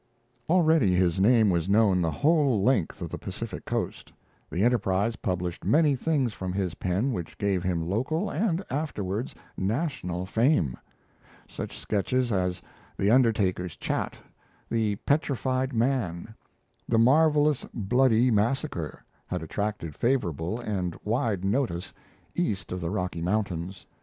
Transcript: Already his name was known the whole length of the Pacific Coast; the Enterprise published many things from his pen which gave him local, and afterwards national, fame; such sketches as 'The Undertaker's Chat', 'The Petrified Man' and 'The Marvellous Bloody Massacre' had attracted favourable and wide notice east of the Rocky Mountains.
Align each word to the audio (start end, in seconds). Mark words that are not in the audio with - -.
Already 0.49 0.95
his 0.95 1.19
name 1.19 1.51
was 1.51 1.69
known 1.69 2.01
the 2.01 2.09
whole 2.09 2.63
length 2.63 3.03
of 3.03 3.11
the 3.11 3.19
Pacific 3.19 3.65
Coast; 3.65 4.11
the 4.49 4.63
Enterprise 4.63 5.15
published 5.17 5.63
many 5.63 5.95
things 5.95 6.33
from 6.33 6.51
his 6.53 6.73
pen 6.73 7.13
which 7.13 7.37
gave 7.37 7.61
him 7.61 7.87
local, 7.87 8.27
and 8.31 8.65
afterwards 8.71 9.35
national, 9.55 10.25
fame; 10.25 10.75
such 11.47 11.77
sketches 11.77 12.31
as 12.31 12.63
'The 12.97 13.11
Undertaker's 13.11 13.77
Chat', 13.77 14.17
'The 14.71 14.95
Petrified 15.05 15.71
Man' 15.71 16.25
and 16.33 16.33
'The 16.89 16.97
Marvellous 16.97 17.65
Bloody 17.71 18.31
Massacre' 18.31 19.03
had 19.27 19.43
attracted 19.43 19.93
favourable 19.93 20.59
and 20.59 20.97
wide 21.03 21.45
notice 21.45 21.93
east 22.33 22.71
of 22.71 22.81
the 22.81 22.89
Rocky 22.89 23.21
Mountains. 23.21 23.85